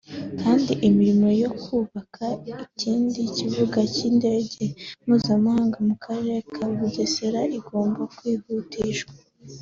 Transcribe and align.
kandi 0.41 0.71
imirimo 0.87 1.27
yo 1.41 1.49
kubaka 1.61 2.25
ikindi 2.65 3.21
kibuga 3.37 3.79
cy’indege 3.95 4.63
mpuzamahanga 5.03 5.77
mu 5.87 5.95
karere 6.03 6.39
ka 6.53 6.65
Bugesera 6.77 7.41
igomba 7.57 8.01
kwihutishwa 8.15 9.13